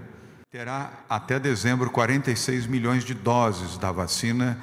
Terá 0.52 0.91
até 1.09 1.40
dezembro 1.40 1.90
46 1.90 2.68
milhões 2.68 3.05
de 3.05 3.13
doses 3.13 3.77
da 3.77 3.90
vacina 3.90 4.59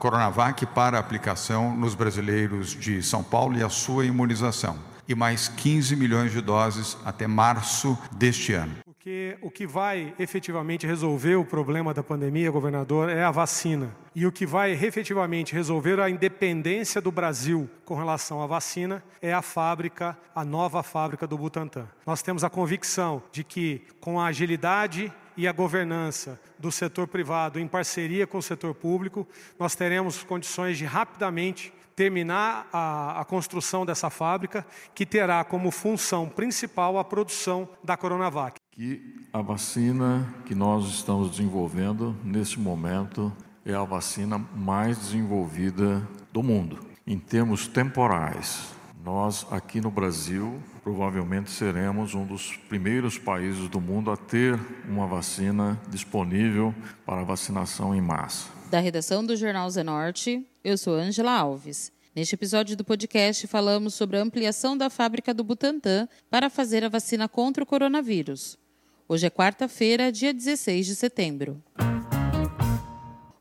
Coronavac 0.00 0.66
para 0.66 0.98
aplicação 0.98 1.76
nos 1.76 1.94
brasileiros 1.94 2.70
de 2.70 3.00
São 3.00 3.22
Paulo 3.22 3.56
e 3.56 3.62
a 3.62 3.68
sua 3.68 4.04
imunização. 4.04 4.76
E 5.06 5.14
mais 5.14 5.46
15 5.46 5.94
milhões 5.94 6.32
de 6.32 6.40
doses 6.40 6.96
até 7.04 7.28
março 7.28 7.96
deste 8.10 8.54
ano. 8.54 8.83
Porque 9.04 9.36
o 9.42 9.50
que 9.50 9.66
vai 9.66 10.14
efetivamente 10.18 10.86
resolver 10.86 11.34
o 11.34 11.44
problema 11.44 11.92
da 11.92 12.02
pandemia, 12.02 12.50
governador, 12.50 13.10
é 13.10 13.22
a 13.22 13.30
vacina. 13.30 13.94
E 14.14 14.26
o 14.26 14.32
que 14.32 14.46
vai 14.46 14.72
efetivamente 14.72 15.52
resolver 15.52 16.00
a 16.00 16.08
independência 16.08 17.02
do 17.02 17.12
Brasil 17.12 17.68
com 17.84 17.94
relação 17.94 18.40
à 18.40 18.46
vacina 18.46 19.04
é 19.20 19.30
a 19.30 19.42
fábrica, 19.42 20.16
a 20.34 20.42
nova 20.42 20.82
fábrica 20.82 21.26
do 21.26 21.36
Butantan. 21.36 21.86
Nós 22.06 22.22
temos 22.22 22.44
a 22.44 22.48
convicção 22.48 23.22
de 23.30 23.44
que, 23.44 23.82
com 24.00 24.18
a 24.18 24.28
agilidade 24.28 25.12
e 25.36 25.46
a 25.46 25.52
governança 25.52 26.40
do 26.58 26.72
setor 26.72 27.06
privado 27.06 27.60
em 27.60 27.68
parceria 27.68 28.26
com 28.26 28.38
o 28.38 28.42
setor 28.42 28.74
público, 28.74 29.28
nós 29.58 29.74
teremos 29.74 30.24
condições 30.24 30.78
de 30.78 30.86
rapidamente 30.86 31.74
terminar 31.94 32.68
a, 32.72 33.20
a, 33.20 33.24
construção 33.26 33.84
dessa 33.84 34.08
fábrica, 34.08 34.66
que 34.94 35.04
terá 35.04 35.44
como 35.44 35.70
função 35.70 36.26
principal 36.26 36.98
a 36.98 37.04
produção 37.04 37.68
da 37.84 37.98
Coronavac. 37.98 38.63
Que 38.76 39.00
a 39.32 39.40
vacina 39.40 40.34
que 40.46 40.52
nós 40.52 40.86
estamos 40.86 41.30
desenvolvendo 41.30 42.12
nesse 42.24 42.58
momento 42.58 43.32
é 43.64 43.72
a 43.72 43.84
vacina 43.84 44.36
mais 44.36 44.98
desenvolvida 44.98 46.02
do 46.32 46.42
mundo. 46.42 46.80
Em 47.06 47.16
termos 47.16 47.68
temporais, 47.68 48.74
nós 49.04 49.46
aqui 49.48 49.80
no 49.80 49.92
Brasil 49.92 50.60
provavelmente 50.82 51.52
seremos 51.52 52.16
um 52.16 52.26
dos 52.26 52.56
primeiros 52.68 53.16
países 53.16 53.68
do 53.68 53.80
mundo 53.80 54.10
a 54.10 54.16
ter 54.16 54.58
uma 54.88 55.06
vacina 55.06 55.80
disponível 55.88 56.74
para 57.06 57.22
vacinação 57.22 57.94
em 57.94 58.00
massa. 58.00 58.48
Da 58.72 58.80
redação 58.80 59.24
do 59.24 59.36
Jornal 59.36 59.70
Zenorte, 59.70 60.44
eu 60.64 60.76
sou 60.76 60.96
Angela 60.96 61.30
Alves. 61.30 61.92
Neste 62.12 62.34
episódio 62.34 62.76
do 62.76 62.84
podcast, 62.84 63.46
falamos 63.46 63.94
sobre 63.94 64.16
a 64.16 64.22
ampliação 64.22 64.76
da 64.76 64.90
fábrica 64.90 65.32
do 65.32 65.44
Butantan 65.44 66.08
para 66.28 66.50
fazer 66.50 66.82
a 66.84 66.88
vacina 66.88 67.28
contra 67.28 67.62
o 67.62 67.66
coronavírus. 67.66 68.58
Hoje 69.06 69.26
é 69.26 69.30
quarta-feira, 69.30 70.10
dia 70.10 70.32
16 70.32 70.86
de 70.86 70.94
setembro. 70.94 71.62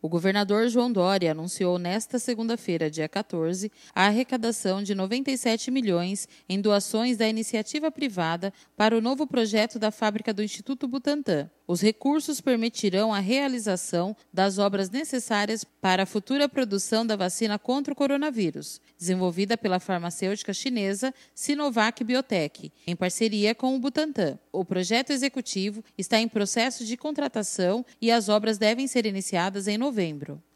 O 0.04 0.10
governador 0.10 0.68
João 0.68 0.92
Dória 0.92 1.32
anunciou 1.32 1.80
nesta 1.80 2.20
segunda-feira, 2.20 2.92
dia 2.92 3.08
14, 3.08 3.72
a 3.96 4.08
arrecadação 4.08 4.84
de 4.84 4.94
97 4.94 5.72
milhões 5.72 6.28
em 6.50 6.60
doações 6.60 7.16
da 7.16 7.26
iniciativa 7.26 7.90
privada 7.90 8.52
para 8.76 8.98
o 8.98 9.00
novo 9.00 9.26
projeto 9.26 9.80
da 9.80 9.92
fábrica 9.92 10.34
do 10.34 10.44
Instituto 10.44 10.90
Butantan. 10.90 11.50
Os 11.66 11.82
recursos 11.82 12.42
permitirão 12.42 13.14
a 13.14 13.20
realização 13.20 14.14
das 14.34 14.58
obras 14.58 14.90
necessárias 14.90 15.64
para 15.64 16.04
a 16.04 16.06
futura 16.06 16.50
produção 16.50 17.06
da 17.06 17.16
vacina 17.16 17.58
contra 17.58 17.94
o 17.94 17.96
coronavírus, 17.96 18.82
desenvolvida 19.00 19.58
pela 19.58 19.80
farmacêutica 19.80 20.54
chinesa 20.54 21.14
Sinovac 21.34 22.04
Biotech, 22.04 22.74
em 22.86 22.94
parceria 22.98 23.56
com 23.56 23.74
o 23.74 23.80
Butantan. 23.80 24.38
O 24.52 24.66
projeto 24.66 25.12
executivo 25.12 25.82
está 25.98 26.20
em 26.20 26.28
processo 26.28 26.84
de 26.84 26.98
contratação 26.98 27.86
e 28.02 28.12
as 28.12 28.28
obras 28.28 28.58
devem 28.58 28.86
ser 28.86 29.06
iniciadas 29.06 29.66
em 29.66 29.78
novembro. 29.78 29.93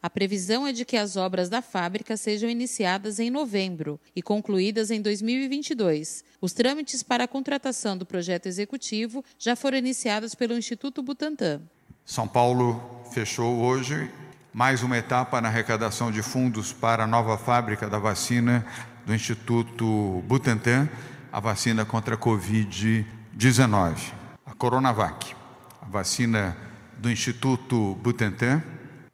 A 0.02 0.10
previsão 0.10 0.66
é 0.66 0.74
de 0.74 0.84
que 0.84 0.98
as 0.98 1.16
obras 1.16 1.48
da 1.48 1.62
fábrica 1.62 2.18
sejam 2.18 2.50
iniciadas 2.50 3.20
em 3.20 3.30
novembro 3.30 4.00
e 4.16 4.22
concluídas 4.22 4.90
em 4.90 5.02
2022. 5.02 6.24
Os 6.42 6.54
trâmites 6.54 7.04
para 7.04 7.26
a 7.26 7.28
contratação 7.28 7.96
do 7.96 8.06
projeto 8.06 8.48
executivo 8.48 9.24
já 9.38 9.56
foram 9.56 9.78
iniciados 9.78 10.34
pelo 10.34 10.58
Instituto 10.58 11.04
Butantan. 11.04 11.62
São 12.04 12.28
Paulo 12.28 12.82
fechou 13.12 13.60
hoje 13.60 14.10
mais 14.52 14.82
uma 14.82 14.98
etapa 14.98 15.40
na 15.40 15.50
arrecadação 15.50 16.12
de 16.12 16.24
fundos 16.24 16.74
para 16.74 17.04
a 17.04 17.08
nova 17.08 17.38
fábrica 17.38 17.88
da 17.88 18.00
vacina 18.00 18.66
do 19.06 19.14
Instituto 19.14 20.24
Butantan, 20.26 20.90
a 21.32 21.40
vacina 21.40 21.86
contra 21.86 22.16
a 22.16 22.18
Covid-19, 22.18 24.14
a 24.46 24.54
Coronavac, 24.56 25.36
a 25.80 25.86
vacina 25.86 26.58
do 26.98 27.12
Instituto 27.12 27.96
Butantan 28.02 28.64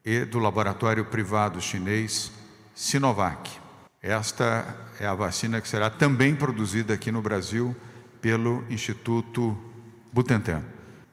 e 0.05 0.25
do 0.25 0.39
laboratório 0.39 1.05
privado 1.05 1.61
chinês 1.61 2.31
Sinovac. 2.75 3.49
Esta 4.01 4.65
é 4.99 5.05
a 5.05 5.15
vacina 5.15 5.61
que 5.61 5.67
será 5.67 5.89
também 5.89 6.35
produzida 6.35 6.93
aqui 6.93 7.11
no 7.11 7.21
Brasil 7.21 7.75
pelo 8.21 8.65
Instituto 8.69 9.57
Butantan. 10.11 10.61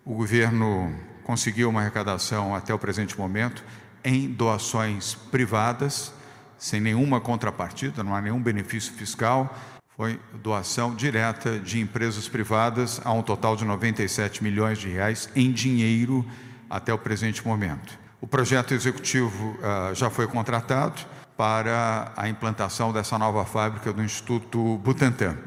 O 0.04 0.14
governo 0.14 0.92
conseguiu 1.22 1.68
uma 1.68 1.80
arrecadação 1.80 2.54
até 2.54 2.74
o 2.74 2.78
presente 2.78 3.16
momento 3.16 3.62
em 4.02 4.28
doações 4.28 5.14
privadas, 5.14 6.12
sem 6.58 6.80
nenhuma 6.80 7.20
contrapartida, 7.20 8.02
não 8.02 8.14
há 8.14 8.20
nenhum 8.20 8.42
benefício 8.42 8.92
fiscal. 8.92 9.56
Foi 9.96 10.18
doação 10.42 10.94
direta 10.94 11.60
de 11.60 11.78
empresas 11.78 12.26
privadas 12.28 13.00
a 13.04 13.12
um 13.12 13.22
total 13.22 13.54
de 13.54 13.64
97 13.64 14.42
milhões 14.42 14.78
de 14.78 14.88
reais 14.88 15.28
em 15.36 15.52
dinheiro 15.52 16.26
até 16.68 16.92
o 16.92 16.98
presente 16.98 17.46
momento. 17.46 17.99
O 18.20 18.26
projeto 18.26 18.74
executivo 18.74 19.56
uh, 19.58 19.94
já 19.94 20.10
foi 20.10 20.26
contratado 20.26 21.00
para 21.38 22.12
a 22.14 22.28
implantação 22.28 22.92
dessa 22.92 23.18
nova 23.18 23.46
fábrica 23.46 23.94
do 23.94 24.02
Instituto 24.02 24.76
Butantan. 24.78 25.38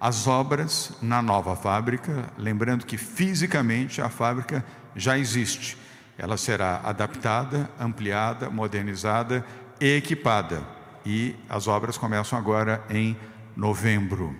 As 0.00 0.26
obras 0.26 0.92
na 1.02 1.20
nova 1.20 1.54
fábrica, 1.54 2.30
lembrando 2.38 2.86
que 2.86 2.96
fisicamente 2.96 4.00
a 4.00 4.08
fábrica 4.08 4.64
já 4.94 5.18
existe, 5.18 5.76
ela 6.16 6.38
será 6.38 6.80
adaptada, 6.84 7.68
ampliada, 7.78 8.48
modernizada 8.48 9.44
e 9.78 9.96
equipada. 9.96 10.62
E 11.04 11.36
as 11.50 11.68
obras 11.68 11.98
começam 11.98 12.38
agora 12.38 12.82
em 12.88 13.14
novembro. 13.54 14.34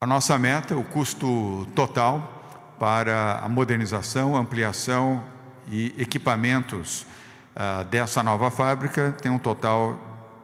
A 0.00 0.06
nossa 0.06 0.36
meta, 0.36 0.76
o 0.76 0.82
custo 0.82 1.68
total 1.76 2.74
para 2.80 3.38
a 3.38 3.48
modernização, 3.48 4.36
ampliação 4.36 5.22
e 5.68 5.94
equipamentos 5.98 7.06
uh, 7.54 7.84
dessa 7.84 8.22
nova 8.22 8.50
fábrica 8.50 9.14
tem 9.20 9.30
um 9.30 9.38
total 9.38 9.98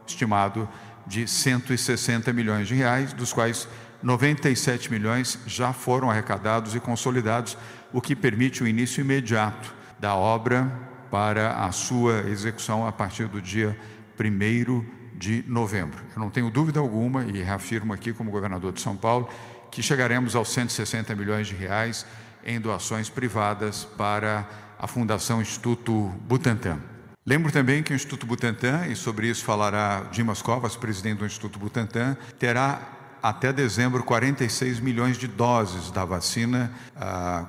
estimado 0.07 0.69
de 1.07 1.27
160 1.27 2.33
milhões 2.33 2.69
de 2.69 2.75
reais, 2.75 3.13
dos 3.13 3.33
quais 3.33 3.69
97 4.03 4.91
milhões 4.91 5.39
já 5.47 5.73
foram 5.73 6.11
arrecadados 6.11 6.75
e 6.75 6.81
consolidados, 6.81 7.57
o 7.93 8.01
que 8.01 8.15
permite 8.15 8.63
o 8.63 8.67
início 8.67 9.01
imediato 9.01 9.75
da 9.99 10.15
obra 10.15 10.71
para 11.11 11.65
a 11.65 11.73
sua 11.73 12.21
execução 12.29 12.87
a 12.87 12.93
partir 12.93 13.27
do 13.27 13.41
dia 13.41 13.77
1 14.19 14.85
de 15.15 15.45
novembro. 15.49 15.99
Eu 16.15 16.21
não 16.21 16.31
tenho 16.31 16.51
dúvida 16.51 16.79
alguma, 16.79 17.25
e 17.25 17.43
reafirmo 17.43 17.93
aqui 17.93 18.13
como 18.13 18.31
governador 18.31 18.73
de 18.73 18.81
São 18.81 18.97
Paulo, 18.97 19.29
que 19.71 19.83
chegaremos 19.83 20.37
aos 20.37 20.51
160 20.51 21.15
milhões 21.15 21.47
de 21.47 21.55
reais 21.55 22.07
em 22.45 22.61
doações 22.61 23.11
privadas 23.11 23.85
para 23.85 24.47
a 24.79 24.87
Fundação 24.87 25.43
Instituto 25.43 26.13
Butantan. 26.27 26.79
Lembro 27.27 27.53
também 27.53 27.83
que 27.83 27.93
o 27.93 27.97
Instituto 27.97 28.25
Butantan, 28.25 28.87
e 28.87 28.97
sobre 28.97 29.29
isso 29.29 29.45
falará 29.45 30.07
Dimas 30.11 30.41
Covas, 30.41 30.77
presidente 30.77 31.19
do 31.19 31.27
Instituto 31.27 31.59
Butantan, 31.59 32.17
terá 32.39 32.81
até 33.23 33.53
dezembro 33.53 34.03
46 34.03 34.81
milhões 34.81 35.19
de 35.19 35.27
doses 35.27 35.91
da 35.91 36.05
vacina 36.05 36.73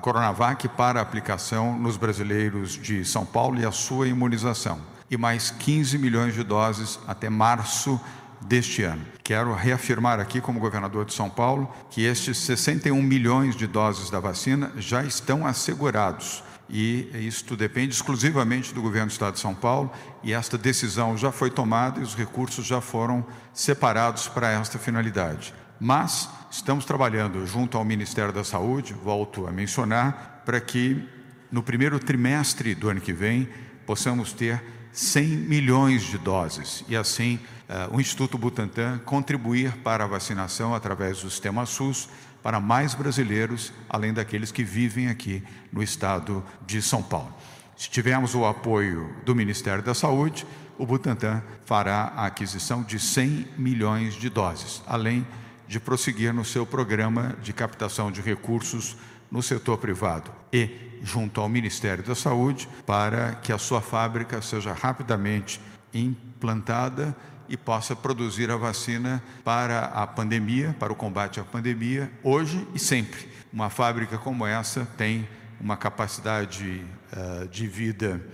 Coronavac 0.00 0.68
para 0.68 1.00
aplicação 1.00 1.78
nos 1.78 1.96
brasileiros 1.96 2.72
de 2.72 3.04
São 3.04 3.24
Paulo 3.24 3.58
e 3.58 3.64
a 3.64 3.72
sua 3.72 4.08
imunização. 4.08 4.80
E 5.10 5.16
mais 5.16 5.50
15 5.50 5.96
milhões 5.96 6.34
de 6.34 6.42
doses 6.42 6.98
até 7.06 7.30
março 7.30 8.00
deste 8.40 8.82
ano. 8.82 9.04
Quero 9.22 9.54
reafirmar 9.54 10.20
aqui, 10.20 10.40
como 10.40 10.60
governador 10.60 11.04
de 11.04 11.14
São 11.14 11.30
Paulo, 11.30 11.72
que 11.90 12.04
estes 12.04 12.38
61 12.38 13.00
milhões 13.02 13.56
de 13.56 13.66
doses 13.66 14.10
da 14.10 14.20
vacina 14.20 14.72
já 14.76 15.02
estão 15.04 15.46
assegurados 15.46 16.42
e 16.70 17.10
isto 17.26 17.56
depende 17.56 17.94
exclusivamente 17.94 18.72
do 18.72 18.80
governo 18.80 19.08
do 19.08 19.12
Estado 19.12 19.34
de 19.34 19.40
São 19.40 19.54
Paulo 19.54 19.90
e 20.22 20.32
esta 20.32 20.56
decisão 20.56 21.16
já 21.16 21.32
foi 21.32 21.50
tomada 21.50 22.00
e 22.00 22.02
os 22.02 22.14
recursos 22.14 22.64
já 22.64 22.80
foram 22.80 23.26
separados 23.52 24.28
para 24.28 24.50
esta 24.50 24.78
finalidade. 24.78 25.52
Mas 25.80 26.28
estamos 26.50 26.84
trabalhando 26.84 27.44
junto 27.46 27.76
ao 27.76 27.84
Ministério 27.84 28.32
da 28.32 28.44
Saúde, 28.44 28.94
volto 28.94 29.46
a 29.46 29.50
mencionar, 29.50 30.42
para 30.44 30.60
que 30.60 31.08
no 31.50 31.62
primeiro 31.62 31.98
trimestre 31.98 32.74
do 32.74 32.88
ano 32.88 33.00
que 33.00 33.12
vem, 33.12 33.48
possamos 33.84 34.32
ter 34.32 34.62
100 34.92 35.26
milhões 35.26 36.02
de 36.02 36.18
doses 36.18 36.84
e 36.88 36.96
assim 36.96 37.38
uh, 37.68 37.96
o 37.96 38.00
Instituto 38.00 38.36
Butantan 38.36 38.98
contribuir 39.04 39.72
para 39.78 40.04
a 40.04 40.06
vacinação 40.06 40.74
através 40.74 41.22
do 41.22 41.30
sistema 41.30 41.66
SUS 41.66 42.08
para 42.42 42.60
mais 42.60 42.94
brasileiros, 42.94 43.72
além 43.88 44.12
daqueles 44.12 44.52
que 44.52 44.64
vivem 44.64 45.08
aqui 45.08 45.42
no 45.72 45.82
estado 45.82 46.44
de 46.66 46.80
São 46.80 47.02
Paulo. 47.02 47.34
Se 47.76 47.88
tivermos 47.88 48.34
o 48.34 48.44
apoio 48.44 49.14
do 49.24 49.34
Ministério 49.34 49.82
da 49.82 49.94
Saúde, 49.94 50.46
o 50.76 50.86
Butantan 50.86 51.42
fará 51.64 52.12
a 52.16 52.26
aquisição 52.26 52.82
de 52.82 52.98
100 52.98 53.48
milhões 53.56 54.14
de 54.14 54.28
doses, 54.28 54.82
além 54.86 55.26
de 55.68 55.78
prosseguir 55.78 56.34
no 56.34 56.44
seu 56.44 56.66
programa 56.66 57.36
de 57.42 57.52
captação 57.52 58.10
de 58.10 58.20
recursos 58.20 58.96
no 59.30 59.42
setor 59.42 59.78
privado 59.78 60.30
e 60.52 60.68
junto 61.02 61.40
ao 61.40 61.48
Ministério 61.48 62.02
da 62.02 62.14
Saúde 62.14 62.68
para 62.84 63.34
que 63.36 63.52
a 63.52 63.58
sua 63.58 63.80
fábrica 63.80 64.42
seja 64.42 64.72
rapidamente 64.72 65.60
implantada 65.94 67.16
e 67.50 67.56
possa 67.56 67.94
produzir 67.96 68.50
a 68.50 68.56
vacina 68.56 69.22
para 69.44 69.86
a 69.86 70.06
pandemia, 70.06 70.74
para 70.78 70.92
o 70.92 70.96
combate 70.96 71.40
à 71.40 71.44
pandemia, 71.44 72.10
hoje 72.22 72.66
e 72.72 72.78
sempre. 72.78 73.28
Uma 73.52 73.68
fábrica 73.68 74.16
como 74.16 74.46
essa 74.46 74.86
tem 74.96 75.28
uma 75.60 75.76
capacidade 75.76 76.82
uh, 77.12 77.48
de 77.48 77.66
vida 77.66 78.24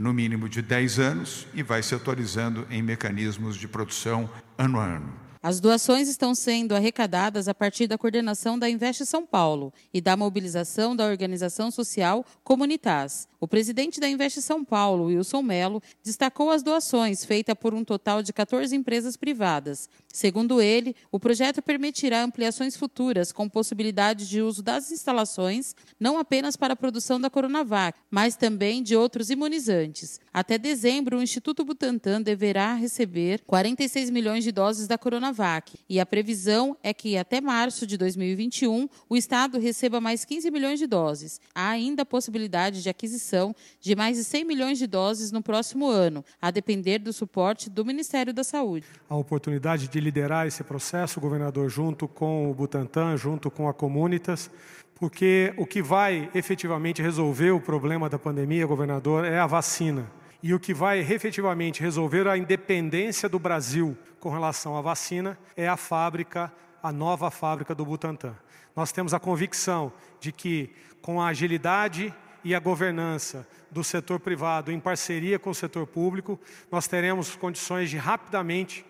no 0.00 0.12
mínimo 0.12 0.48
de 0.48 0.62
10 0.62 0.98
anos 0.98 1.46
e 1.54 1.62
vai 1.62 1.82
se 1.82 1.94
atualizando 1.94 2.66
em 2.70 2.82
mecanismos 2.82 3.56
de 3.56 3.68
produção 3.68 4.28
ano 4.56 4.80
a 4.80 4.84
ano. 4.84 5.12
As 5.42 5.60
doações 5.60 6.08
estão 6.08 6.34
sendo 6.34 6.74
arrecadadas 6.74 7.48
a 7.48 7.54
partir 7.54 7.88
da 7.88 7.98
coordenação 7.98 8.58
da 8.58 8.70
Investe 8.70 9.04
São 9.04 9.26
Paulo 9.26 9.72
e 9.92 10.00
da 10.00 10.16
mobilização 10.16 10.94
da 10.96 11.04
organização 11.04 11.70
social 11.70 12.24
Comunitas. 12.44 13.28
O 13.42 13.48
presidente 13.48 13.98
da 13.98 14.08
Investe 14.08 14.40
São 14.40 14.64
Paulo, 14.64 15.06
Wilson 15.06 15.42
Melo, 15.42 15.82
destacou 16.00 16.48
as 16.48 16.62
doações 16.62 17.24
feitas 17.24 17.56
por 17.58 17.74
um 17.74 17.82
total 17.82 18.22
de 18.22 18.32
14 18.32 18.76
empresas 18.76 19.16
privadas. 19.16 19.90
Segundo 20.12 20.62
ele, 20.62 20.94
o 21.10 21.18
projeto 21.18 21.60
permitirá 21.60 22.22
ampliações 22.22 22.76
futuras 22.76 23.32
com 23.32 23.48
possibilidade 23.48 24.28
de 24.28 24.40
uso 24.40 24.62
das 24.62 24.92
instalações, 24.92 25.74
não 25.98 26.18
apenas 26.18 26.54
para 26.54 26.74
a 26.74 26.76
produção 26.76 27.20
da 27.20 27.28
Coronavac, 27.28 27.98
mas 28.08 28.36
também 28.36 28.80
de 28.80 28.94
outros 28.94 29.28
imunizantes. 29.28 30.20
Até 30.32 30.56
dezembro, 30.56 31.18
o 31.18 31.22
Instituto 31.22 31.64
Butantan 31.64 32.22
deverá 32.22 32.74
receber 32.74 33.42
46 33.44 34.08
milhões 34.10 34.44
de 34.44 34.52
doses 34.52 34.86
da 34.86 34.96
Coronavac 34.96 35.80
e 35.88 35.98
a 35.98 36.06
previsão 36.06 36.76
é 36.80 36.94
que 36.94 37.16
até 37.16 37.40
março 37.40 37.88
de 37.88 37.96
2021 37.96 38.88
o 39.08 39.16
Estado 39.16 39.58
receba 39.58 40.00
mais 40.00 40.24
15 40.24 40.48
milhões 40.48 40.78
de 40.78 40.86
doses. 40.86 41.40
Há 41.52 41.70
ainda 41.70 42.02
a 42.02 42.06
possibilidade 42.06 42.80
de 42.80 42.88
aquisição 42.88 43.31
aquisição 43.32 43.54
de 43.80 43.96
mais 43.96 44.16
de 44.16 44.24
100 44.24 44.44
milhões 44.44 44.78
de 44.78 44.86
doses 44.86 45.32
no 45.32 45.42
próximo 45.42 45.88
ano, 45.88 46.24
a 46.40 46.50
depender 46.50 46.98
do 46.98 47.12
suporte 47.12 47.70
do 47.70 47.84
Ministério 47.84 48.32
da 48.32 48.44
Saúde. 48.44 48.86
A 49.08 49.16
oportunidade 49.16 49.88
de 49.88 50.00
liderar 50.00 50.46
esse 50.46 50.62
processo, 50.62 51.20
governador, 51.20 51.68
junto 51.70 52.06
com 52.06 52.50
o 52.50 52.54
Butantan, 52.54 53.16
junto 53.16 53.50
com 53.50 53.68
a 53.68 53.74
Comunitas, 53.74 54.50
porque 54.94 55.52
o 55.56 55.66
que 55.66 55.82
vai 55.82 56.30
efetivamente 56.34 57.02
resolver 57.02 57.50
o 57.50 57.60
problema 57.60 58.08
da 58.08 58.18
pandemia, 58.18 58.66
governador, 58.66 59.24
é 59.24 59.38
a 59.38 59.46
vacina. 59.46 60.10
E 60.42 60.52
o 60.52 60.60
que 60.60 60.74
vai 60.74 61.00
efetivamente 61.00 61.80
resolver 61.80 62.26
a 62.28 62.36
independência 62.36 63.28
do 63.28 63.38
Brasil 63.38 63.96
com 64.20 64.28
relação 64.30 64.76
à 64.76 64.80
vacina 64.80 65.38
é 65.56 65.68
a 65.68 65.76
fábrica, 65.76 66.52
a 66.82 66.92
nova 66.92 67.30
fábrica 67.30 67.74
do 67.74 67.84
Butantan. 67.84 68.34
Nós 68.74 68.90
temos 68.90 69.12
a 69.14 69.20
convicção 69.20 69.92
de 70.20 70.32
que, 70.32 70.70
com 71.00 71.20
a 71.20 71.28
agilidade 71.28 72.12
e 72.44 72.54
a 72.54 72.60
governança 72.60 73.46
do 73.70 73.82
setor 73.82 74.20
privado 74.20 74.70
em 74.70 74.80
parceria 74.80 75.38
com 75.38 75.50
o 75.50 75.54
setor 75.54 75.86
público, 75.86 76.38
nós 76.70 76.86
teremos 76.86 77.34
condições 77.36 77.90
de 77.90 77.96
rapidamente 77.96 78.84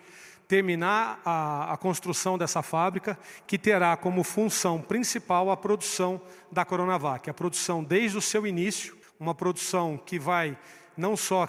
terminar 0.49 1.21
a, 1.25 1.73
a, 1.73 1.77
construção 1.77 2.37
dessa 2.37 2.63
fábrica, 2.63 3.19
que 3.47 3.57
terá 3.57 3.97
como 3.97 4.23
função 4.23 4.83
principal 4.83 5.51
a 5.51 5.57
produção 5.57 6.21
da 6.51 6.65
Coronavac. 6.65 7.31
A 7.31 7.35
produção 7.35 7.83
desde 7.83 8.19
o 8.19 8.21
seu 8.21 8.47
início, 8.47 8.97
uma 9.19 9.35
produção 9.35 9.97
que 9.97 10.19
vai 10.19 10.59
não 10.97 11.17
só 11.17 11.49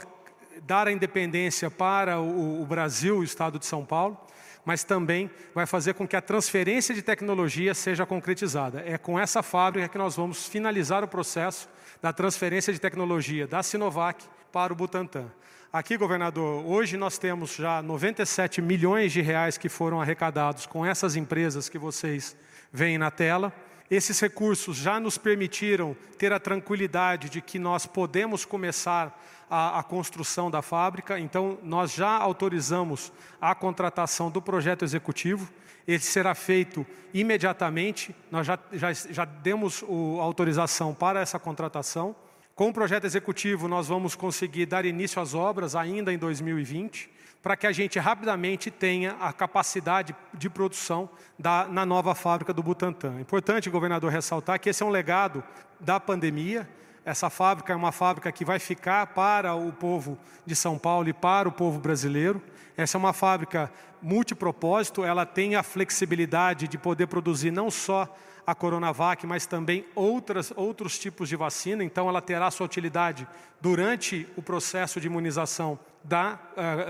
dar 0.62 0.88
a 0.88 0.92
independência 0.92 1.70
para 1.70 2.22
o, 2.22 2.62
o 2.62 2.66
Brasil, 2.66 3.18
o 3.18 3.24
Estado 3.24 3.60
de 3.60 3.66
São 3.66 3.84
Paulo, 3.84 4.18
mas 4.66 4.84
também 4.84 5.30
vai 5.54 5.66
fazer 5.66 5.94
com 5.94 6.08
que 6.08 6.16
a 6.16 6.22
transferência 6.22 6.96
de 6.96 7.02
tecnologia 7.02 7.74
seja 7.74 8.06
concretizada. 8.06 8.84
É 8.86 8.98
com 8.98 9.20
essa 9.20 9.44
fábrica 9.44 9.90
que 9.90 9.98
nós 9.98 10.16
vamos 10.16 10.48
finalizar 10.48 11.04
o 11.04 11.08
processo 11.08 11.70
da 12.02 12.14
transferência 12.14 12.72
de 12.72 12.80
tecnologia 12.80 13.48
da 13.48 13.62
Sinovac 13.62 14.26
para 14.52 14.72
o 14.72 14.76
Butantan. 14.76 15.32
Aqui, 15.72 15.98
governador, 15.98 16.64
hoje 16.66 16.98
nós 16.98 17.18
temos 17.18 17.56
já 17.56 17.82
97 17.82 18.62
milhões 18.62 19.12
de 19.12 19.22
reais 19.22 19.58
que 19.58 19.68
foram 19.68 20.00
arrecadados 20.00 20.68
com 20.68 20.86
essas 20.86 21.16
empresas 21.16 21.68
que 21.68 21.80
vocês 21.80 22.38
veem 22.72 22.98
na 22.98 23.10
tela. 23.10 23.52
Esses 23.90 24.20
recursos 24.20 24.78
já 24.78 25.00
nos 25.00 25.18
permitiram 25.18 25.96
ter 26.18 26.32
a 26.32 26.40
tranquilidade 26.40 27.30
de 27.30 27.42
que 27.42 27.60
nós 27.60 27.86
podemos 27.86 28.46
começar 28.46 29.20
a, 29.50 29.80
a, 29.80 29.84
construção 29.84 30.50
da 30.50 30.62
fábrica, 30.62 31.20
então 31.20 31.60
nós 31.62 31.94
já 31.94 32.10
autorizamos 32.10 33.12
a 33.40 33.54
contratação 33.54 34.32
do 34.32 34.42
projeto 34.42 34.84
executivo. 34.84 35.52
Ele 35.88 36.00
será 36.00 36.34
feito 36.34 36.86
imediatamente, 37.14 38.16
nós 38.32 38.48
já, 38.48 38.58
já, 38.72 38.94
já 38.94 39.26
demos 39.26 39.84
a 39.84 40.24
autorização 40.24 40.94
para 40.94 41.20
essa 41.20 41.38
contratação. 41.38 42.16
Com 42.56 42.70
o 42.70 42.74
projeto 42.74 43.06
executivo, 43.06 43.68
nós 43.68 43.88
vamos 43.88 44.14
conseguir 44.14 44.68
dar 44.68 44.86
início 44.86 45.20
às 45.20 45.34
obras 45.34 45.76
ainda 45.76 46.14
em 46.14 46.20
2020 46.20 47.10
para 47.42 47.58
que 47.58 47.66
a 47.66 47.72
gente 47.72 47.98
rapidamente 47.98 48.70
tenha 48.70 49.18
a 49.20 49.34
capacidade 49.34 50.16
de 50.36 50.50
produção 50.52 51.10
da, 51.38 51.68
na 51.68 51.84
nova 51.84 52.14
fábrica 52.14 52.54
do 52.54 52.62
Butantan. 52.62 53.20
Importante, 53.20 53.72
governador, 53.72 54.12
ressaltar 54.12 54.60
que 54.60 54.70
esse 54.70 54.84
é 54.84 54.86
um 54.86 54.92
legado 54.92 55.44
da 55.80 56.00
pandemia. 56.00 56.70
Essa 57.04 57.28
fábrica 57.28 57.74
é 57.74 57.76
uma 57.76 57.92
fábrica 57.92 58.32
que 58.32 58.46
vai 58.46 58.60
ficar 58.60 59.08
para 59.08 59.56
o 59.56 59.74
povo 59.74 60.16
de 60.46 60.56
São 60.56 60.78
Paulo 60.78 61.10
e 61.10 61.14
para 61.14 61.50
o 61.50 61.52
povo 61.52 61.80
brasileiro. 61.80 62.40
Essa 62.78 62.98
é 62.98 63.00
uma 63.00 63.14
fábrica 63.14 63.72
multipropósito, 64.00 65.04
ela 65.04 65.26
tem 65.26 65.56
a 65.56 65.64
flexibilidade 65.64 66.68
de 66.68 66.78
poder 66.78 67.08
produzir 67.08 67.50
não 67.50 67.72
só 67.72 68.16
a 68.46 68.54
Coronavac, 68.54 69.26
mas 69.26 69.46
também 69.46 69.86
outras, 69.96 70.52
outros 70.56 71.00
tipos 71.00 71.30
de 71.30 71.36
vacina, 71.36 71.84
então 71.84 72.10
ela 72.10 72.22
terá 72.22 72.50
sua 72.52 72.66
utilidade 72.66 73.28
durante 73.62 74.28
o 74.36 74.42
processo 74.42 75.00
de 75.00 75.08
imunização 75.08 75.80
da, 76.04 76.38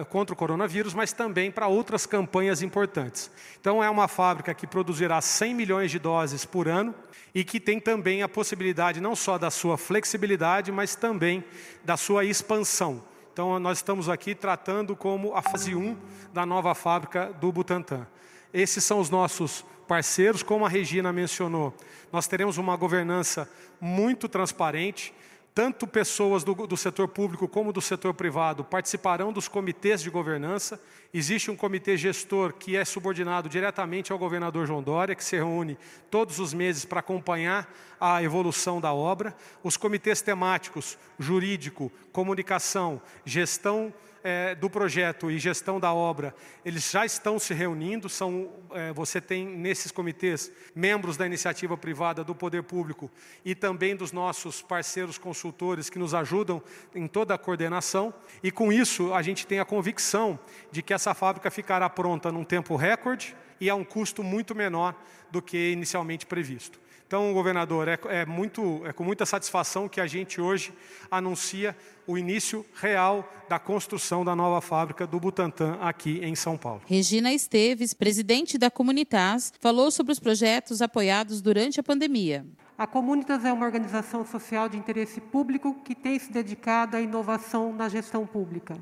uh, 0.01 0.05
contra 0.05 0.33
o 0.33 0.37
coronavírus, 0.37 0.93
mas 0.93 1.13
também 1.13 1.51
para 1.51 1.67
outras 1.67 2.05
campanhas 2.05 2.61
importantes. 2.61 3.29
Então 3.59 3.83
é 3.83 3.89
uma 3.89 4.07
fábrica 4.07 4.53
que 4.53 4.65
produzirá 4.65 5.21
100 5.21 5.53
milhões 5.53 5.91
de 5.91 5.99
doses 5.99 6.45
por 6.45 6.67
ano 6.67 6.95
e 7.33 7.43
que 7.43 7.59
tem 7.59 7.79
também 7.79 8.23
a 8.23 8.29
possibilidade 8.29 8.99
não 8.99 9.15
só 9.15 9.37
da 9.37 9.51
sua 9.51 9.77
flexibilidade, 9.77 10.71
mas 10.71 10.95
também 10.95 11.43
da 11.83 11.95
sua 11.95 12.25
expansão. 12.25 13.03
Então 13.31 13.59
nós 13.59 13.79
estamos 13.79 14.09
aqui 14.09 14.33
tratando 14.33 14.95
como 14.95 15.35
a 15.35 15.41
fase 15.41 15.75
1 15.75 15.97
da 16.33 16.45
nova 16.45 16.73
fábrica 16.73 17.31
do 17.39 17.51
Butantan. 17.51 18.07
Esses 18.53 18.83
são 18.83 18.99
os 18.99 19.09
nossos 19.09 19.65
parceiros, 19.87 20.43
como 20.43 20.65
a 20.65 20.69
Regina 20.69 21.11
mencionou. 21.13 21.73
Nós 22.11 22.27
teremos 22.27 22.57
uma 22.57 22.75
governança 22.75 23.49
muito 23.79 24.27
transparente, 24.27 25.13
tanto 25.53 25.85
pessoas 25.85 26.43
do, 26.43 26.55
do, 26.67 26.75
setor 26.75 27.07
público 27.07 27.47
como 27.47 27.71
do 27.71 27.81
setor 27.81 28.13
privado 28.13 28.63
participarão 28.63 29.31
dos 29.31 29.47
comitês 29.47 30.01
de 30.01 30.09
governança. 30.09 30.81
Existe 31.13 31.51
um 31.51 31.55
comitê 31.55 31.95
gestor 31.95 32.53
que 32.53 32.75
é 32.75 32.83
subordinado 32.83 33.47
diretamente 33.47 34.11
ao 34.11 34.17
governador 34.17 34.65
João 34.65 34.81
Dória, 34.81 35.13
que 35.13 35.23
se 35.23 35.35
reúne 35.35 35.77
todos 36.09 36.39
os 36.39 36.53
meses 36.55 36.85
para 36.85 37.01
acompanhar 37.01 37.71
a 38.01 38.23
evolução 38.23 38.81
da 38.81 38.93
obra. 38.93 39.35
Os 39.61 39.77
comitês 39.77 40.21
temáticos, 40.21 40.97
jurídico, 41.19 41.91
comunicação, 42.11 42.99
gestão 43.23 43.93
é, 44.23 44.55
do 44.55 44.69
projeto 44.69 45.29
e 45.29 45.37
gestão 45.37 45.79
da 45.79 45.93
obra, 45.93 46.33
eles 46.63 46.89
já 46.89 47.05
estão 47.05 47.37
se 47.37 47.53
reunindo. 47.53 48.07
São, 48.07 48.49
é, 48.71 48.93
você 48.93 49.19
tem 49.19 49.45
nesses 49.45 49.91
comitês 49.91 50.51
membros 50.73 51.17
da 51.17 51.25
iniciativa 51.25 51.75
privada, 51.75 52.23
do 52.23 52.33
poder 52.33 52.63
público 52.63 53.11
e 53.43 53.53
também 53.53 53.95
dos 53.95 54.11
nossos 54.11 54.61
parceiros 54.61 55.17
consultores 55.17 55.89
que 55.89 55.99
nos 55.99 56.13
ajudam 56.13 56.63
em 56.95 57.07
toda 57.07 57.33
a 57.33 57.37
coordenação. 57.37 58.13
E 58.41 58.49
com 58.49 58.71
isso, 58.71 59.13
a 59.13 59.21
gente 59.21 59.45
tem 59.45 59.59
a 59.59 59.65
convicção 59.65 60.39
de 60.71 60.81
que 60.81 60.93
essa 60.93 61.13
fábrica 61.13 61.51
ficará 61.51 61.89
pronta 61.89 62.31
num 62.31 62.43
tempo 62.43 62.75
recorde 62.75 63.35
e 63.59 63.69
a 63.69 63.75
um 63.75 63.83
custo 63.83 64.23
muito 64.23 64.55
menor 64.55 64.95
do 65.29 65.41
que 65.41 65.71
inicialmente 65.71 66.25
previsto. 66.25 66.82
Então, 67.13 67.31
governador, 67.31 67.87
é, 67.87 67.99
é, 68.05 68.25
muito, 68.25 68.81
é 68.87 68.91
com 68.91 69.03
muita 69.03 69.23
satisfação 69.23 69.87
que 69.87 70.01
a 70.01 70.07
gente 70.07 70.41
hoje 70.41 70.73
anuncia 71.11 71.77
o 72.07 72.17
início 72.17 72.65
real 72.73 73.31
da 73.47 73.59
construção 73.59 74.25
da 74.25 74.35
nova 74.35 74.59
fábrica 74.61 75.05
do 75.05 75.19
Butantan 75.19 75.77
aqui 75.79 76.19
em 76.23 76.33
São 76.33 76.57
Paulo. 76.57 76.81
Regina 76.87 77.31
Esteves, 77.31 77.93
presidente 77.93 78.57
da 78.57 78.71
Comunitas, 78.71 79.53
falou 79.59 79.91
sobre 79.91 80.11
os 80.11 80.19
projetos 80.19 80.81
apoiados 80.81 81.39
durante 81.39 81.79
a 81.79 81.83
pandemia. 81.83 82.47
A 82.75 82.87
Comunitas 82.87 83.45
é 83.45 83.53
uma 83.53 83.67
organização 83.67 84.25
social 84.25 84.67
de 84.67 84.75
interesse 84.75 85.21
público 85.21 85.75
que 85.85 85.93
tem 85.93 86.17
se 86.17 86.31
dedicado 86.31 86.97
à 86.97 86.99
inovação 86.99 87.71
na 87.71 87.89
gestão 87.89 88.25
pública. 88.25 88.75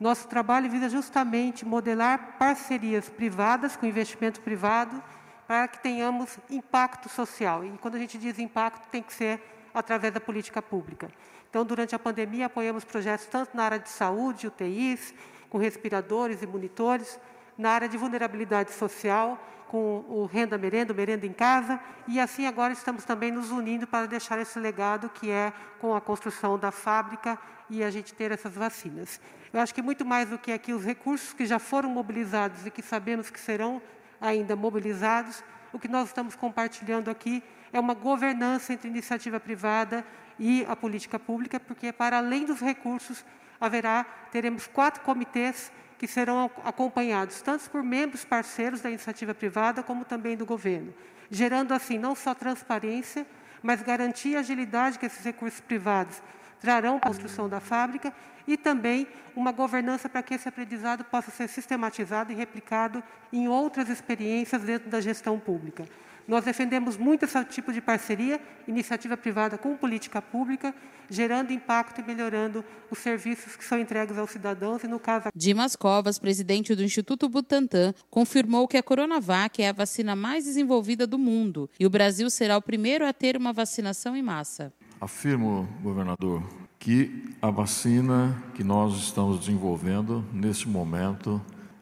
Nosso 0.00 0.26
trabalho 0.26 0.70
visa 0.70 0.88
justamente 0.88 1.66
modelar 1.66 2.36
parcerias 2.38 3.10
privadas 3.10 3.76
com 3.76 3.84
investimento 3.84 4.40
privado 4.40 5.02
para 5.46 5.68
que 5.68 5.82
tenhamos 5.82 6.38
impacto 6.50 7.08
social. 7.08 7.64
E 7.64 7.70
quando 7.78 7.96
a 7.96 7.98
gente 7.98 8.18
diz 8.18 8.38
impacto, 8.38 8.88
tem 8.88 9.02
que 9.02 9.12
ser 9.12 9.40
através 9.72 10.12
da 10.12 10.20
política 10.20 10.62
pública. 10.62 11.10
Então, 11.50 11.64
durante 11.64 11.94
a 11.94 11.98
pandemia, 11.98 12.46
apoiamos 12.46 12.84
projetos 12.84 13.26
tanto 13.26 13.56
na 13.56 13.64
área 13.64 13.78
de 13.78 13.88
saúde, 13.88 14.46
UTIs, 14.46 15.14
com 15.48 15.58
respiradores 15.58 16.42
e 16.42 16.46
monitores, 16.46 17.18
na 17.56 17.70
área 17.70 17.88
de 17.88 17.96
vulnerabilidade 17.96 18.72
social, 18.72 19.38
com 19.68 20.04
o 20.08 20.24
Renda 20.26 20.58
Merenda, 20.58 20.92
o 20.92 20.96
Merenda 20.96 21.26
em 21.26 21.32
Casa, 21.32 21.80
e 22.06 22.20
assim 22.20 22.46
agora 22.46 22.72
estamos 22.72 23.04
também 23.04 23.32
nos 23.32 23.50
unindo 23.50 23.86
para 23.86 24.06
deixar 24.06 24.38
esse 24.38 24.58
legado 24.58 25.08
que 25.08 25.30
é 25.30 25.52
com 25.80 25.94
a 25.94 26.00
construção 26.00 26.58
da 26.58 26.70
fábrica 26.70 27.38
e 27.68 27.82
a 27.82 27.90
gente 27.90 28.14
ter 28.14 28.30
essas 28.30 28.54
vacinas. 28.54 29.20
Eu 29.52 29.60
acho 29.60 29.74
que 29.74 29.82
muito 29.82 30.04
mais 30.04 30.28
do 30.28 30.38
que 30.38 30.52
aqui 30.52 30.72
os 30.72 30.84
recursos 30.84 31.32
que 31.32 31.46
já 31.46 31.58
foram 31.58 31.88
mobilizados 31.88 32.66
e 32.66 32.70
que 32.70 32.82
sabemos 32.82 33.30
que 33.30 33.40
serão 33.40 33.80
ainda 34.24 34.56
mobilizados, 34.56 35.44
o 35.72 35.78
que 35.78 35.86
nós 35.86 36.08
estamos 36.08 36.34
compartilhando 36.34 37.10
aqui 37.10 37.42
é 37.72 37.78
uma 37.78 37.92
governança 37.92 38.72
entre 38.72 38.88
iniciativa 38.88 39.38
privada 39.38 40.04
e 40.38 40.64
a 40.66 40.74
política 40.74 41.18
pública, 41.18 41.60
porque 41.60 41.92
para 41.92 42.18
além 42.18 42.46
dos 42.46 42.60
recursos 42.60 43.24
haverá, 43.60 44.04
teremos 44.32 44.66
quatro 44.66 45.02
comitês 45.02 45.70
que 45.98 46.06
serão 46.06 46.50
acompanhados 46.64 47.42
tanto 47.42 47.70
por 47.70 47.82
membros 47.82 48.24
parceiros 48.24 48.80
da 48.80 48.88
iniciativa 48.88 49.34
privada 49.34 49.82
como 49.82 50.04
também 50.04 50.36
do 50.36 50.46
governo, 50.46 50.94
gerando 51.30 51.72
assim 51.72 51.98
não 51.98 52.14
só 52.14 52.34
transparência, 52.34 53.26
mas 53.62 53.82
garantir 53.82 54.36
a 54.36 54.40
agilidade 54.40 54.98
que 54.98 55.06
esses 55.06 55.24
recursos 55.24 55.60
privados 55.60 56.22
trarão 56.64 56.98
construção 56.98 57.46
da 57.46 57.60
fábrica 57.60 58.10
e 58.46 58.56
também 58.56 59.06
uma 59.36 59.52
governança 59.52 60.08
para 60.08 60.22
que 60.22 60.32
esse 60.32 60.48
aprendizado 60.48 61.04
possa 61.04 61.30
ser 61.30 61.46
sistematizado 61.46 62.32
e 62.32 62.34
replicado 62.34 63.02
em 63.30 63.46
outras 63.48 63.90
experiências 63.90 64.62
dentro 64.62 64.88
da 64.88 64.98
gestão 64.98 65.38
pública. 65.38 65.84
Nós 66.26 66.42
defendemos 66.42 66.96
muito 66.96 67.26
esse 67.26 67.44
tipo 67.44 67.70
de 67.70 67.82
parceria, 67.82 68.40
iniciativa 68.66 69.14
privada 69.14 69.58
com 69.58 69.76
política 69.76 70.22
pública, 70.22 70.74
gerando 71.10 71.52
impacto 71.52 72.00
e 72.00 72.04
melhorando 72.04 72.64
os 72.90 72.98
serviços 72.98 73.56
que 73.56 73.64
são 73.64 73.78
entregues 73.78 74.16
aos 74.16 74.30
cidadãos 74.30 74.82
e, 74.82 74.88
no 74.88 74.98
caso... 74.98 75.28
Dimas 75.34 75.76
Covas, 75.76 76.18
presidente 76.18 76.74
do 76.74 76.82
Instituto 76.82 77.28
Butantan, 77.28 77.92
confirmou 78.08 78.66
que 78.66 78.78
a 78.78 78.82
Coronavac 78.82 79.62
é 79.62 79.68
a 79.68 79.72
vacina 79.72 80.16
mais 80.16 80.44
desenvolvida 80.44 81.06
do 81.06 81.18
mundo 81.18 81.68
e 81.78 81.84
o 81.84 81.90
Brasil 81.90 82.30
será 82.30 82.56
o 82.56 82.62
primeiro 82.62 83.06
a 83.06 83.12
ter 83.12 83.36
uma 83.36 83.52
vacinação 83.52 84.16
em 84.16 84.22
massa. 84.22 84.72
Afirmo, 85.00 85.68
governador, 85.82 86.42
que 86.78 87.36
a 87.40 87.50
vacina 87.50 88.36
que 88.54 88.64
nós 88.64 88.94
estamos 88.94 89.40
desenvolvendo 89.40 90.24
nesse 90.32 90.68
momento 90.68 91.40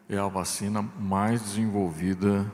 é 0.09 0.17
a 0.17 0.27
vacina 0.27 0.81
mais 0.99 1.41
desenvolvida 1.41 2.51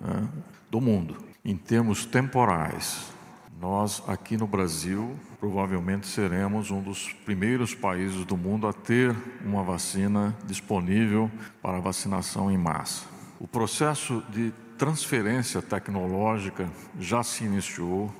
né, 0.00 0.28
do 0.70 0.80
mundo. 0.80 1.16
Em 1.44 1.56
termos 1.56 2.04
temporais, 2.06 3.12
nós 3.60 4.02
aqui 4.08 4.36
no 4.36 4.46
Brasil 4.46 5.16
provavelmente 5.38 6.06
seremos 6.06 6.70
um 6.70 6.80
dos 6.80 7.12
primeiros 7.24 7.74
países 7.74 8.24
do 8.24 8.36
mundo 8.36 8.66
a 8.66 8.72
ter 8.72 9.14
uma 9.44 9.62
vacina 9.62 10.36
disponível 10.44 11.30
para 11.60 11.80
vacinação 11.80 12.50
em 12.50 12.58
massa. 12.58 13.06
O 13.38 13.46
processo 13.46 14.22
de 14.30 14.52
transferência 14.78 15.62
tecnológica 15.62 16.68
já 16.98 17.22
se 17.22 17.44
iniciou. 17.44 18.12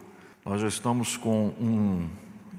Nós 0.45 0.61
já 0.61 0.67
estamos 0.67 1.17
com 1.17 1.55
um 1.61 2.09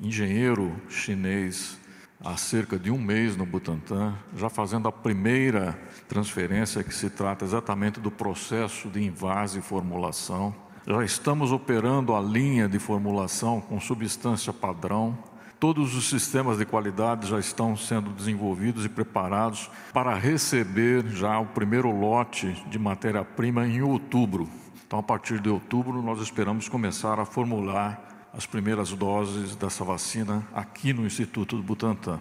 engenheiro 0.02 0.72
chinês 0.88 1.78
há 2.24 2.38
cerca 2.38 2.80
de 2.80 2.90
um 2.90 2.98
mês 2.98 3.36
no 3.36 3.46
Butantan, 3.46 4.16
já 4.38 4.50
fazendo 4.50 4.88
a 4.88 4.92
primeira 4.92 5.78
transferência 6.08 6.82
que 6.82 6.96
se 6.96 7.10
trata 7.10 7.44
exatamente 7.44 8.00
do 8.00 8.10
processo 8.10 8.88
de 8.88 9.04
invase 9.04 9.60
e 9.60 9.62
formulação. 9.62 10.56
Já 10.88 11.04
estamos 11.04 11.52
operando 11.52 12.16
a 12.16 12.22
linha 12.22 12.70
de 12.70 12.80
formulação 12.80 13.60
com 13.60 13.78
substância 13.82 14.54
padrão. 14.54 15.18
Todos 15.60 15.94
os 15.94 16.08
sistemas 16.08 16.60
de 16.60 16.66
qualidade 16.66 17.28
já 17.28 17.38
estão 17.38 17.76
sendo 17.76 18.12
desenvolvidos 18.12 18.86
e 18.86 18.90
preparados 18.90 19.70
para 19.92 20.16
receber 20.16 21.06
já 21.10 21.38
o 21.38 21.48
primeiro 21.48 21.92
lote 21.92 22.54
de 22.70 22.80
matéria-prima 22.80 23.68
em 23.68 23.82
outubro. 23.82 24.63
Então, 24.94 25.00
a 25.00 25.04
partir 25.04 25.40
de 25.40 25.50
outubro, 25.50 26.04
nós 26.04 26.22
esperamos 26.22 26.70
começar 26.70 27.20
a 27.20 27.26
formular 27.26 28.30
as 28.32 28.46
primeiras 28.46 28.92
doses 28.92 29.56
dessa 29.56 29.84
vacina 29.84 30.48
aqui 30.54 30.94
no 30.94 31.04
Instituto 31.04 31.58
do 31.58 31.64
Butantan. 31.64 32.20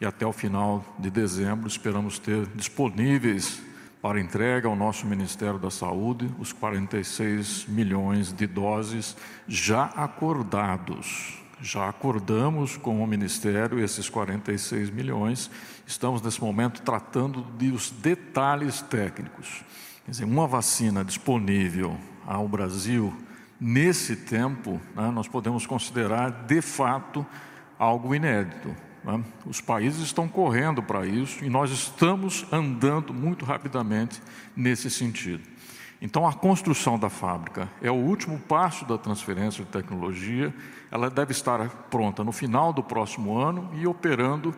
E 0.00 0.06
até 0.06 0.24
o 0.24 0.32
final 0.32 0.82
de 0.98 1.10
dezembro 1.10 1.68
esperamos 1.68 2.18
ter 2.18 2.46
disponíveis 2.54 3.60
para 4.00 4.18
entrega 4.18 4.66
ao 4.66 4.74
nosso 4.74 5.06
Ministério 5.06 5.58
da 5.58 5.70
Saúde 5.70 6.34
os 6.38 6.50
46 6.50 7.66
milhões 7.68 8.32
de 8.32 8.46
doses 8.46 9.14
já 9.46 9.84
acordados. 9.84 11.42
Já 11.60 11.90
acordamos 11.90 12.78
com 12.78 13.04
o 13.04 13.06
Ministério 13.06 13.78
esses 13.78 14.08
46 14.08 14.88
milhões. 14.88 15.50
Estamos 15.86 16.22
nesse 16.22 16.40
momento 16.40 16.80
tratando 16.80 17.42
dos 17.42 17.90
detalhes 17.90 18.80
técnicos. 18.80 19.62
Quer 20.06 20.10
dizer, 20.10 20.24
uma 20.24 20.46
vacina 20.46 21.04
disponível 21.04 21.98
ao 22.26 22.48
Brasil 22.48 23.14
nesse 23.60 24.16
tempo, 24.16 24.80
né, 24.94 25.10
nós 25.10 25.28
podemos 25.28 25.66
considerar 25.66 26.30
de 26.30 26.60
fato 26.60 27.24
algo 27.78 28.14
inédito. 28.14 28.74
Né? 29.02 29.22
Os 29.46 29.60
países 29.60 30.02
estão 30.02 30.28
correndo 30.28 30.82
para 30.82 31.06
isso 31.06 31.44
e 31.44 31.48
nós 31.48 31.70
estamos 31.70 32.46
andando 32.52 33.12
muito 33.12 33.44
rapidamente 33.44 34.20
nesse 34.56 34.90
sentido. 34.90 35.42
Então, 36.00 36.26
a 36.26 36.34
construção 36.34 36.98
da 36.98 37.08
fábrica 37.08 37.68
é 37.80 37.90
o 37.90 37.94
último 37.94 38.38
passo 38.38 38.84
da 38.84 38.98
transferência 38.98 39.64
de 39.64 39.70
tecnologia. 39.70 40.54
Ela 40.90 41.08
deve 41.08 41.32
estar 41.32 41.66
pronta 41.90 42.22
no 42.22 42.32
final 42.32 42.72
do 42.72 42.82
próximo 42.82 43.38
ano 43.38 43.70
e 43.74 43.86
operando 43.86 44.54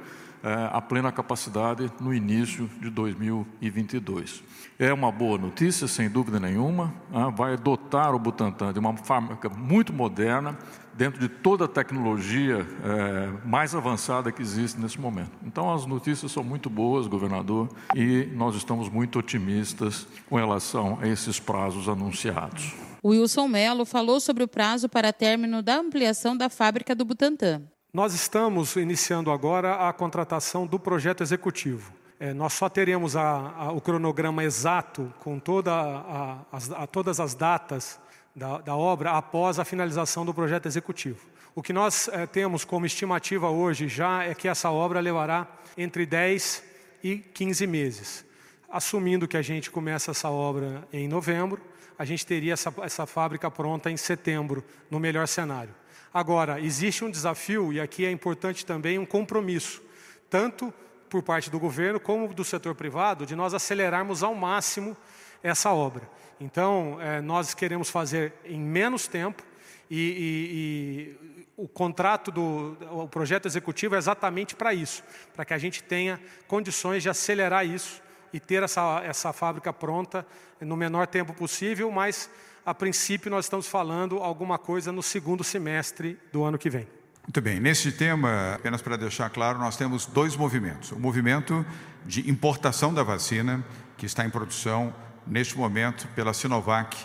é, 0.47 0.71
a 0.73 0.81
plena 0.81 1.11
capacidade 1.11 1.91
no 2.01 2.15
início 2.15 2.71
de 2.81 2.89
2022. 2.89 4.45
É 4.79 4.93
uma 4.93 5.11
boa 5.11 5.37
notícia, 5.37 5.89
sem 5.89 6.09
dúvida 6.09 6.39
nenhuma, 6.39 6.95
né? 7.11 7.33
vai 7.37 7.57
dotar 7.57 8.15
o 8.15 8.19
Butantan 8.19 8.73
de 8.73 8.79
uma 8.79 8.97
fábrica 8.97 9.49
muito 9.49 9.93
moderna, 9.93 10.57
dentro 10.95 11.19
de 11.19 11.29
toda 11.29 11.65
a 11.65 11.69
tecnologia 11.69 12.65
é, 12.85 13.47
mais 13.47 13.75
avançada 13.75 14.31
que 14.31 14.41
existe 14.41 14.81
nesse 14.81 15.01
momento. 15.01 15.33
Então, 15.45 15.75
as 15.75 15.85
notícias 15.85 16.31
são 16.31 16.45
muito 16.45 16.71
boas, 16.71 17.09
governador, 17.09 17.69
e 17.95 18.27
nós 18.33 18.55
estamos 18.55 18.89
muito 18.89 19.19
otimistas 19.19 20.07
com 20.29 20.37
relação 20.37 20.97
a 21.03 21.09
esses 21.09 21.41
prazos 21.41 21.89
anunciados. 21.89 22.73
Wilson 23.05 23.49
Melo 23.49 23.85
falou 23.85 24.21
sobre 24.21 24.45
o 24.45 24.49
prazo 24.49 24.89
para 24.89 25.13
término 25.13 25.61
da 25.61 25.77
ampliação 25.77 26.37
da 26.37 26.49
fábrica 26.49 26.95
do 26.95 27.05
Butantan. 27.05 27.63
Nós 27.93 28.13
estamos 28.13 28.77
iniciando 28.77 29.31
agora 29.31 29.89
a 29.89 29.93
contratação 29.93 30.67
do 30.67 30.79
projeto 30.79 31.23
executivo. 31.23 31.93
É, 32.19 32.33
nós 32.33 32.53
só 32.53 32.69
teremos 32.69 33.17
a, 33.17 33.53
a, 33.57 33.73
o 33.73 33.81
cronograma 33.81 34.43
exato 34.43 35.13
com 35.21 35.39
toda 35.39 35.73
a, 35.73 36.39
as, 36.51 36.71
todas 36.91 37.21
as 37.21 37.35
datas 37.35 37.99
da, 38.35 38.59
da, 38.59 38.77
obra 38.77 39.13
após 39.13 39.59
a 39.59 39.65
finalização 39.65 40.25
do 40.25 40.35
projeto 40.35 40.67
executivo. 40.67 41.27
O 41.55 41.63
que 41.63 41.73
nós 41.73 42.09
é, 42.09 42.27
temos 42.27 42.65
como 42.65 42.85
estimativa 42.85 43.49
hoje 43.49 43.89
já 43.89 44.25
é 44.25 44.35
que 44.35 44.49
essa 44.49 44.71
obra 44.71 45.01
levará 45.01 45.47
entre 45.77 46.05
10 46.05 46.65
e 47.03 47.17
15 47.17 47.67
meses. 47.67 48.25
Assumindo 48.69 49.29
que 49.29 49.37
a 49.37 49.43
gente 49.43 49.71
começa 49.71 50.11
essa 50.11 50.29
obra 50.29 50.87
em 50.93 51.09
novembro, 51.09 51.63
a 51.99 52.05
gente 52.05 52.27
teria 52.27 52.53
essa, 52.53 52.73
essa 52.83 53.07
fábrica 53.07 53.51
pronta 53.51 53.91
em 53.91 53.97
setembro, 53.97 54.65
no 54.91 54.99
melhor 55.01 55.27
cenário. 55.29 55.75
Agora, 56.17 56.59
existe 56.59 57.05
um 57.05 57.11
desafio, 57.11 57.75
e 57.75 57.79
aqui 57.79 58.07
é 58.07 58.11
importante 58.11 58.65
também 58.65 58.99
um 58.99 59.05
compromisso, 59.05 59.83
tanto 60.31 60.73
por 61.11 61.23
parte 61.23 61.51
do 61.51 61.61
governo 61.61 62.01
como 62.01 62.33
do 62.33 62.43
setor 62.43 62.75
privado, 62.75 63.27
de 63.27 63.37
nós 63.37 63.53
acelerarmos 63.53 64.23
ao 64.23 64.35
máximo 64.35 64.97
essa 65.43 65.71
obra. 65.75 66.09
Então, 66.41 66.97
é, 67.03 67.21
nós 67.21 67.53
queremos 67.53 67.91
fazer 67.91 68.33
em 68.47 68.59
menos 68.59 69.07
tempo, 69.07 69.43
e, 69.91 71.19
e, 71.21 71.29
e 71.29 71.45
o 71.55 71.69
contrato 71.69 72.31
do 72.31 72.79
o 72.93 73.07
projeto 73.07 73.45
executivo 73.45 73.95
é 73.95 73.99
exatamente 73.99 74.57
para 74.57 74.73
isso, 74.73 75.05
para 75.35 75.45
que 75.45 75.53
a 75.53 75.59
gente 75.59 75.83
tenha 75.83 76.19
condições 76.49 77.03
de 77.03 77.11
acelerar 77.11 77.67
isso 77.67 78.01
e 78.33 78.41
ter 78.41 78.63
essa, 78.63 79.03
essa 79.05 79.35
fábrica 79.35 79.71
pronta 79.71 80.27
no 80.63 80.79
menor 80.79 81.07
tempo 81.09 81.35
possível, 81.35 81.91
mas 81.91 82.31
a 82.67 82.75
princípio 82.75 83.31
nós 83.31 83.45
estamos 83.45 83.69
falando 83.69 84.19
alguma 84.19 84.59
coisa 84.59 84.91
no 84.91 85.01
segundo 85.01 85.45
semestre 85.45 86.19
do 86.33 86.43
ano 86.43 86.59
que 86.59 86.69
vem. 86.69 86.89
Muito 87.23 87.41
bem, 87.41 87.61
nesse 87.61 87.93
tema, 87.93 88.55
apenas 88.55 88.83
para 88.83 88.97
deixar 88.97 89.31
claro, 89.31 89.59
nós 89.59 89.77
temos 89.77 90.05
dois 90.05 90.35
movimentos. 90.35 90.91
O 90.91 90.99
movimento 90.99 91.65
de 92.05 92.29
importação 92.29 92.93
da 92.93 93.05
vacina, 93.05 93.65
que 93.97 94.05
está 94.05 94.25
em 94.25 94.31
produção 94.31 94.93
neste 95.25 95.57
momento 95.57 96.09
pela 96.09 96.35
Sinovac 96.35 96.97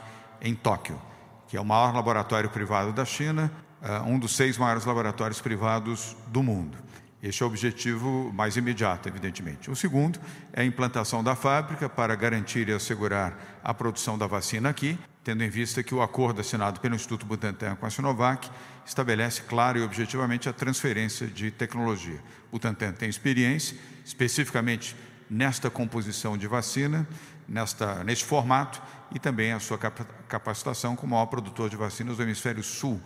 em 0.42 0.56
Tóquio, 0.56 1.00
que 1.48 1.56
é 1.56 1.62
o 1.62 1.66
maior 1.66 1.94
laboratório 1.94 2.50
privado 2.50 2.92
da 2.92 3.06
China, 3.06 3.52
uh, 3.82 4.08
um 4.10 4.18
dos 4.18 4.36
seis 4.36 4.58
maiores 4.58 4.86
laboratórios 4.86 5.42
privados 5.42 6.16
do 6.28 6.42
mundo. 6.42 6.78
Este 7.22 7.44
é 7.44 7.46
o 7.46 7.50
objetivo 7.50 8.32
mais 8.34 8.58
imediato, 8.58 9.08
evidentemente. 9.08 9.70
O 9.70 9.76
segundo 9.76 10.20
é 10.54 10.62
a 10.62 10.66
implantação 10.66 11.24
da 11.24 11.36
fábrica 11.36 11.88
para 11.88 12.16
garantir 12.16 12.68
e 12.68 12.74
assegurar 12.74 13.60
a 13.64 13.74
produção 13.76 14.18
da 14.18 14.26
vacina 14.26 14.70
aqui, 14.70 14.98
tendo 15.24 15.44
em 15.44 15.50
vista 15.50 15.84
que 15.84 15.94
o 15.94 16.02
acordo 16.02 16.42
assinado 16.42 16.80
pelo 16.80 16.96
Instituto 16.96 17.26
Butantan 17.26 17.76
com 17.76 17.86
a 17.86 17.90
Sinovac 17.90 18.50
estabelece 18.86 19.42
claro 19.44 19.78
e 19.78 19.84
objetivamente 19.84 20.50
a 20.50 20.54
transferência 20.54 21.28
de 21.28 21.52
tecnologia. 21.52 22.20
Butantan 22.52 22.92
tem 22.94 23.10
experiência, 23.10 23.78
especificamente 24.04 24.96
nesta 25.30 25.70
composição 25.70 26.38
de 26.38 26.48
vacina, 26.48 27.08
nesta, 27.48 28.04
neste 28.04 28.26
formato, 28.26 28.82
e 29.14 29.20
também 29.20 29.52
a 29.52 29.60
sua 29.60 29.78
capacitação 29.78 30.96
como 30.96 31.16
maior 31.16 31.26
produtor 31.26 31.70
de 31.70 31.76
vacinas 31.76 32.18
do 32.18 32.24
hemisfério 32.24 32.64
sul 32.64 33.00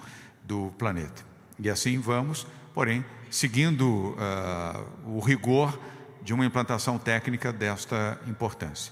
do 0.43 0.72
planeta. 0.77 1.24
E 1.60 1.69
assim 1.69 2.00
vamos, 2.00 2.45
porém, 2.74 3.03
seguindo 3.29 4.15
uh, 4.15 5.10
o 5.10 5.19
rigor 5.19 5.79
de 6.22 6.34
uma 6.34 6.45
implantação 6.45 6.98
técnica 6.98 7.51
desta 7.51 8.19
importância. 8.27 8.91